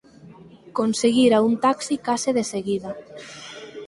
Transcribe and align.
Conseguira 0.77 1.43
un 1.47 1.53
taxi 1.65 1.95
case 2.07 2.29
de 2.37 2.43
seguida. 2.53 2.91